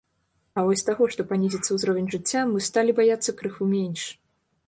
[0.59, 4.01] А вось таго, што панізіцца ўзровень жыцця, мы сталі баяцца крыху менш.